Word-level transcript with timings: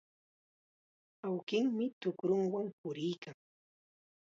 Awkinmi 1.27 1.85
tukrunwan 2.01 2.65
puriykan. 2.79 3.35